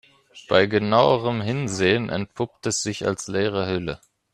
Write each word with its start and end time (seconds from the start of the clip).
Bei 0.49 0.65
genauerem 0.65 1.41
Hinsehen 1.43 2.09
entpuppt 2.09 2.65
es 2.65 2.81
sich 2.81 3.05
als 3.05 3.27
leere 3.27 3.67
Hülle. 3.67 4.01